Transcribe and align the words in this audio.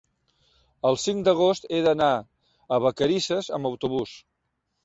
el 0.89 0.97
cinc 1.01 1.21
d'agost 1.27 1.69
he 1.79 1.83
d'anar 1.89 2.09
a 2.79 2.83
Vacarisses 2.87 3.55
amb 3.59 3.71
autobús. 3.73 4.19